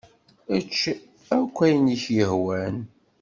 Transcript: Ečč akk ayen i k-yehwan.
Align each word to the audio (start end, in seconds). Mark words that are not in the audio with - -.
Ečč 0.57 0.77
akk 1.37 1.57
ayen 1.65 1.93
i 1.95 1.97
k-yehwan. 2.03 2.77